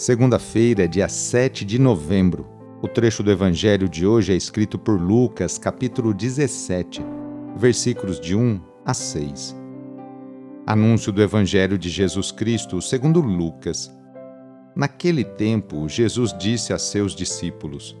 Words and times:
Segunda-feira, 0.00 0.88
dia 0.88 1.10
7 1.10 1.62
de 1.62 1.78
novembro. 1.78 2.46
O 2.80 2.88
trecho 2.88 3.22
do 3.22 3.30
Evangelho 3.30 3.86
de 3.86 4.06
hoje 4.06 4.32
é 4.32 4.34
escrito 4.34 4.78
por 4.78 4.98
Lucas, 4.98 5.58
capítulo 5.58 6.14
17, 6.14 7.04
versículos 7.54 8.18
de 8.18 8.34
1 8.34 8.58
a 8.86 8.94
6. 8.94 9.54
Anúncio 10.66 11.12
do 11.12 11.20
Evangelho 11.20 11.76
de 11.76 11.90
Jesus 11.90 12.32
Cristo 12.32 12.80
segundo 12.80 13.20
Lucas. 13.20 13.94
Naquele 14.74 15.22
tempo, 15.22 15.86
Jesus 15.86 16.32
disse 16.32 16.72
a 16.72 16.78
seus 16.78 17.14
discípulos: 17.14 17.94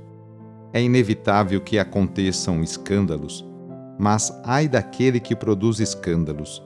É 0.72 0.80
inevitável 0.82 1.60
que 1.60 1.78
aconteçam 1.78 2.62
escândalos, 2.62 3.46
mas 3.98 4.32
ai 4.42 4.66
daquele 4.66 5.20
que 5.20 5.36
produz 5.36 5.80
escândalos 5.80 6.62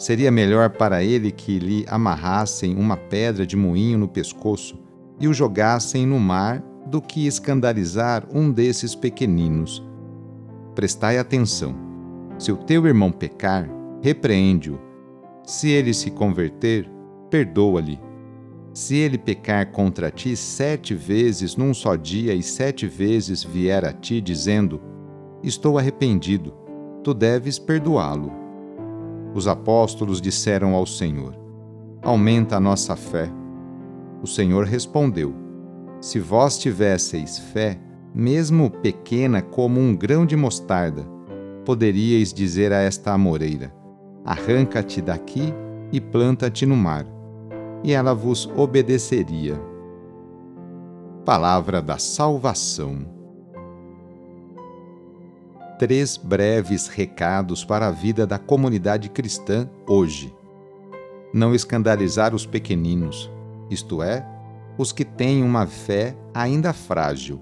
Seria 0.00 0.30
melhor 0.30 0.70
para 0.70 1.04
ele 1.04 1.30
que 1.30 1.58
lhe 1.58 1.84
amarrassem 1.86 2.74
uma 2.74 2.96
pedra 2.96 3.46
de 3.46 3.54
moinho 3.54 3.98
no 3.98 4.08
pescoço 4.08 4.78
e 5.20 5.28
o 5.28 5.34
jogassem 5.34 6.06
no 6.06 6.18
mar 6.18 6.64
do 6.86 7.02
que 7.02 7.26
escandalizar 7.26 8.26
um 8.32 8.50
desses 8.50 8.94
pequeninos. 8.94 9.86
Prestai 10.74 11.18
atenção. 11.18 11.76
Se 12.38 12.50
o 12.50 12.56
teu 12.56 12.86
irmão 12.86 13.12
pecar, 13.12 13.68
repreende-o. 14.00 14.80
Se 15.44 15.68
ele 15.68 15.92
se 15.92 16.10
converter, 16.10 16.90
perdoa-lhe. 17.28 18.00
Se 18.72 18.96
ele 18.96 19.18
pecar 19.18 19.70
contra 19.70 20.10
ti 20.10 20.34
sete 20.34 20.94
vezes 20.94 21.56
num 21.56 21.74
só 21.74 21.94
dia 21.94 22.32
e 22.32 22.42
sete 22.42 22.86
vezes 22.86 23.44
vier 23.44 23.84
a 23.84 23.92
ti 23.92 24.18
dizendo: 24.22 24.80
Estou 25.42 25.76
arrependido, 25.76 26.54
tu 27.04 27.12
deves 27.12 27.58
perdoá-lo. 27.58 28.40
Os 29.34 29.46
apóstolos 29.46 30.20
disseram 30.20 30.74
ao 30.74 30.86
Senhor: 30.86 31.36
Aumenta 32.02 32.56
a 32.56 32.60
nossa 32.60 32.96
fé. 32.96 33.30
O 34.22 34.26
Senhor 34.26 34.64
respondeu: 34.64 35.34
Se 36.00 36.18
vós 36.18 36.58
tivesseis 36.58 37.38
fé, 37.38 37.78
mesmo 38.14 38.70
pequena 38.70 39.40
como 39.40 39.78
um 39.78 39.94
grão 39.94 40.26
de 40.26 40.36
mostarda, 40.36 41.04
poderíeis 41.64 42.32
dizer 42.32 42.72
a 42.72 42.80
esta 42.80 43.12
amoreira: 43.12 43.72
Arranca-te 44.24 45.00
daqui 45.00 45.54
e 45.92 46.00
planta-te 46.00 46.66
no 46.66 46.76
mar, 46.76 47.06
e 47.84 47.92
ela 47.92 48.14
vos 48.14 48.50
obedeceria. 48.56 49.60
Palavra 51.24 51.80
da 51.80 51.98
Salvação 51.98 53.19
três 55.80 56.18
breves 56.18 56.88
recados 56.88 57.64
para 57.64 57.86
a 57.86 57.90
vida 57.90 58.26
da 58.26 58.38
comunidade 58.38 59.08
cristã 59.08 59.66
hoje. 59.88 60.30
Não 61.32 61.54
escandalizar 61.54 62.34
os 62.34 62.44
pequeninos, 62.44 63.30
isto 63.70 64.02
é, 64.02 64.22
os 64.76 64.92
que 64.92 65.06
têm 65.06 65.42
uma 65.42 65.66
fé 65.66 66.14
ainda 66.34 66.74
frágil. 66.74 67.40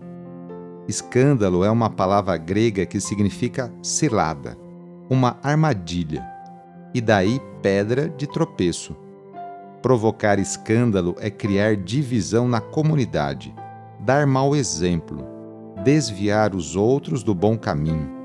Escândalo 0.87 1.65
é 1.65 1.71
uma 1.71 1.91
palavra 1.91 2.37
grega 2.37 2.87
que 2.87 3.00
significa 3.00 3.75
cilada, 3.82 4.56
uma 5.10 5.37
armadilha, 5.43 6.25
e 6.94 7.00
daí 7.00 7.41
pedra 7.60 8.09
de 8.09 8.28
tropeço. 8.28 8.97
Provocar 9.82 10.38
escândalo 10.38 11.16
é 11.19 11.28
criar 11.28 11.75
divisão 11.76 12.47
na 12.47 12.60
comunidade, 12.60 13.53
dar 13.99 14.28
mau 14.28 14.55
exemplo, 14.55 15.26
desviar 15.82 16.55
os 16.55 16.76
outros 16.76 17.25
do 17.25 17.34
bom 17.34 17.59
caminho 17.59 18.16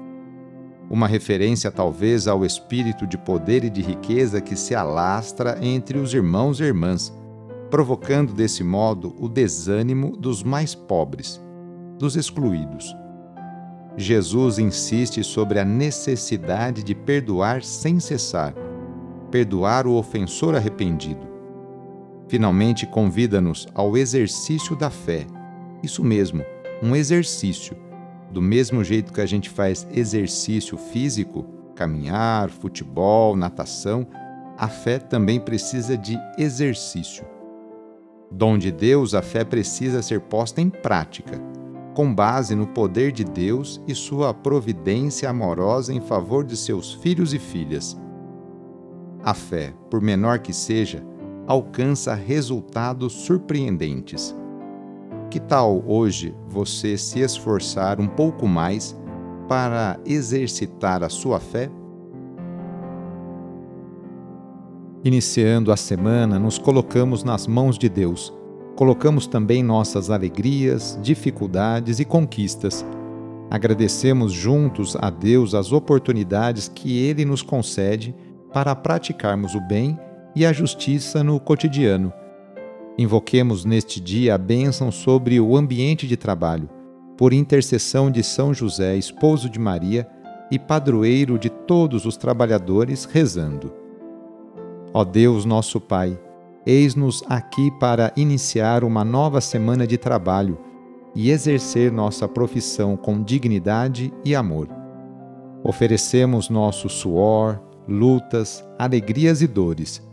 uma 0.93 1.07
referência 1.07 1.71
talvez 1.71 2.27
ao 2.27 2.45
espírito 2.45 3.07
de 3.07 3.17
poder 3.17 3.63
e 3.63 3.69
de 3.71 3.81
riqueza 3.81 4.39
que 4.39 4.55
se 4.55 4.75
alastra 4.75 5.57
entre 5.59 5.97
os 5.97 6.13
irmãos 6.13 6.59
e 6.59 6.63
irmãs, 6.65 7.11
provocando 7.71 8.31
desse 8.31 8.63
modo 8.63 9.15
o 9.19 9.27
desânimo 9.27 10.15
dos 10.15 10.43
mais 10.43 10.75
pobres, 10.75 11.41
dos 11.97 12.15
excluídos. 12.15 12.95
Jesus 13.97 14.59
insiste 14.59 15.23
sobre 15.23 15.57
a 15.57 15.65
necessidade 15.65 16.83
de 16.83 16.93
perdoar 16.93 17.63
sem 17.63 17.99
cessar, 17.99 18.53
perdoar 19.31 19.87
o 19.87 19.95
ofensor 19.95 20.53
arrependido. 20.53 21.27
Finalmente, 22.27 22.85
convida-nos 22.85 23.67
ao 23.73 23.97
exercício 23.97 24.75
da 24.75 24.91
fé. 24.91 25.25
Isso 25.81 26.03
mesmo, 26.03 26.45
um 26.83 26.95
exercício 26.95 27.75
do 28.33 28.41
mesmo 28.41 28.83
jeito 28.83 29.13
que 29.13 29.21
a 29.21 29.25
gente 29.27 29.47
faz 29.47 29.87
exercício 29.93 30.75
físico, 30.75 31.45
caminhar, 31.75 32.49
futebol, 32.49 33.35
natação, 33.35 34.07
a 34.57 34.67
fé 34.67 34.97
também 34.97 35.39
precisa 35.39 35.95
de 35.95 36.17
exercício. 36.37 37.23
Dom 38.31 38.57
de 38.57 38.71
Deus, 38.71 39.13
a 39.13 39.21
fé 39.21 39.43
precisa 39.43 40.01
ser 40.01 40.19
posta 40.21 40.59
em 40.59 40.69
prática, 40.69 41.39
com 41.93 42.13
base 42.13 42.55
no 42.55 42.65
poder 42.65 43.11
de 43.11 43.23
Deus 43.23 43.79
e 43.87 43.93
sua 43.93 44.33
providência 44.33 45.29
amorosa 45.29 45.93
em 45.93 46.01
favor 46.01 46.43
de 46.43 46.57
seus 46.57 46.91
filhos 46.91 47.35
e 47.35 47.39
filhas. 47.39 47.95
A 49.23 49.35
fé, 49.35 49.75
por 49.91 50.01
menor 50.01 50.39
que 50.39 50.51
seja, 50.51 51.05
alcança 51.45 52.15
resultados 52.15 53.13
surpreendentes. 53.13 54.35
Que 55.33 55.39
tal 55.39 55.83
hoje 55.87 56.31
você 56.47 56.95
se 56.95 57.19
esforçar 57.19 57.99
um 57.99 58.05
pouco 58.05 58.47
mais 58.47 58.95
para 59.49 59.99
exercitar 60.05 61.03
a 61.03 61.09
sua 61.09 61.39
fé? 61.39 61.71
Iniciando 65.03 65.71
a 65.71 65.75
semana, 65.75 66.37
nos 66.37 66.59
colocamos 66.59 67.23
nas 67.23 67.47
mãos 67.47 67.79
de 67.79 67.89
Deus. 67.89 68.31
Colocamos 68.75 69.25
também 69.25 69.63
nossas 69.63 70.11
alegrias, 70.11 70.99
dificuldades 71.01 71.99
e 71.99 72.05
conquistas. 72.05 72.85
Agradecemos 73.49 74.31
juntos 74.31 74.95
a 75.01 75.09
Deus 75.09 75.55
as 75.55 75.71
oportunidades 75.71 76.67
que 76.67 76.99
Ele 76.99 77.25
nos 77.25 77.41
concede 77.41 78.15
para 78.53 78.75
praticarmos 78.75 79.55
o 79.55 79.61
bem 79.61 79.97
e 80.35 80.45
a 80.45 80.53
justiça 80.53 81.23
no 81.23 81.39
cotidiano 81.39 82.13
Invoquemos 82.97 83.65
neste 83.65 83.99
dia 83.99 84.35
a 84.35 84.37
bênção 84.37 84.91
sobre 84.91 85.39
o 85.39 85.57
ambiente 85.57 86.07
de 86.07 86.15
trabalho, 86.15 86.69
por 87.17 87.33
intercessão 87.33 88.11
de 88.11 88.21
São 88.23 88.53
José, 88.53 88.95
esposo 88.95 89.49
de 89.49 89.59
Maria 89.59 90.07
e 90.51 90.59
padroeiro 90.59 91.39
de 91.39 91.49
todos 91.49 92.05
os 92.05 92.17
trabalhadores, 92.17 93.05
rezando. 93.05 93.73
Ó 94.93 95.03
Deus, 95.03 95.43
nosso 95.43 95.81
Pai, 95.81 96.19
eis-nos 96.67 97.23
aqui 97.27 97.71
para 97.79 98.13
iniciar 98.15 98.83
uma 98.83 99.03
nova 99.03 99.41
semana 99.41 99.87
de 99.87 99.97
trabalho 99.97 100.59
e 101.15 101.31
exercer 101.31 101.91
nossa 101.91 102.27
profissão 102.27 102.95
com 102.95 103.23
dignidade 103.23 104.13
e 104.23 104.35
amor. 104.35 104.67
Oferecemos 105.63 106.47
nosso 106.47 106.89
suor, 106.89 107.59
lutas, 107.87 108.63
alegrias 108.77 109.41
e 109.41 109.47
dores 109.47 110.12